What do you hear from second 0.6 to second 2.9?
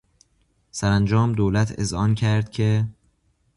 سرانجام دولت اذعان کرد که...